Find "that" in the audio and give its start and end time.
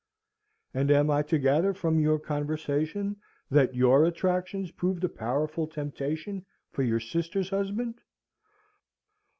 3.51-3.75